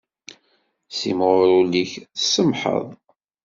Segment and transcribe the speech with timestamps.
[0.97, 2.85] Simɣur ul-ik tsemmḥeḍ.